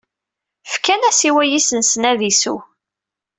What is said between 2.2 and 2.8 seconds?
isew.